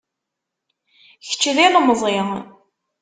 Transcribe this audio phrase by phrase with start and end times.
[1.27, 2.17] Kečč d ilemẓi.